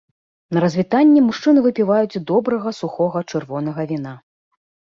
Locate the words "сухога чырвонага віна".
2.81-4.19